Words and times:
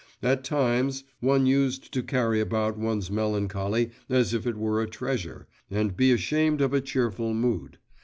At 0.23 0.43
times, 0.43 1.03
one 1.19 1.45
used 1.45 1.93
to 1.93 2.01
carry 2.01 2.39
about 2.39 2.75
one's 2.75 3.11
melancholy 3.11 3.91
as 4.09 4.33
if 4.33 4.47
it 4.47 4.57
were 4.57 4.81
a 4.81 4.89
treasure, 4.89 5.45
and 5.69 5.95
be 5.95 6.11
ashamed 6.11 6.59
of 6.59 6.73
a 6.73 6.81
cheerful 6.81 7.35
mood. 7.35 7.77